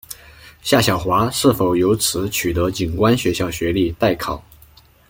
[0.63, 4.43] 夏晓华是否由此取得警官学校学历待考。